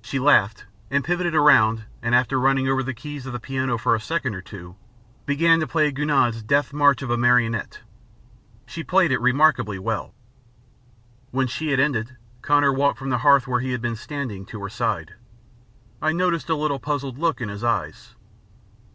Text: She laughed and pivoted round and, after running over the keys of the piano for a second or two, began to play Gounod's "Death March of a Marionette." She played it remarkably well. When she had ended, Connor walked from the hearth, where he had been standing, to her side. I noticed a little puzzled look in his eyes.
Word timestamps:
She 0.00 0.18
laughed 0.18 0.64
and 0.90 1.04
pivoted 1.04 1.34
round 1.34 1.84
and, 2.00 2.14
after 2.14 2.40
running 2.40 2.66
over 2.66 2.82
the 2.82 2.94
keys 2.94 3.26
of 3.26 3.34
the 3.34 3.38
piano 3.38 3.76
for 3.76 3.94
a 3.94 4.00
second 4.00 4.34
or 4.34 4.40
two, 4.40 4.74
began 5.26 5.60
to 5.60 5.66
play 5.66 5.92
Gounod's 5.92 6.42
"Death 6.42 6.72
March 6.72 7.02
of 7.02 7.10
a 7.10 7.18
Marionette." 7.18 7.80
She 8.64 8.82
played 8.82 9.12
it 9.12 9.20
remarkably 9.20 9.78
well. 9.78 10.14
When 11.30 11.46
she 11.46 11.72
had 11.72 11.78
ended, 11.78 12.16
Connor 12.40 12.72
walked 12.72 12.98
from 12.98 13.10
the 13.10 13.18
hearth, 13.18 13.46
where 13.46 13.60
he 13.60 13.72
had 13.72 13.82
been 13.82 13.96
standing, 13.96 14.46
to 14.46 14.62
her 14.62 14.70
side. 14.70 15.16
I 16.00 16.12
noticed 16.12 16.48
a 16.48 16.54
little 16.54 16.78
puzzled 16.78 17.18
look 17.18 17.42
in 17.42 17.50
his 17.50 17.62
eyes. 17.62 18.14